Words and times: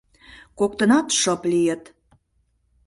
Коктынат 0.59 1.07
шып 1.19 1.41
лийыт. 1.51 1.83